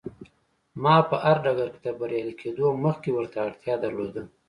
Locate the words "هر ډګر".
1.23-1.69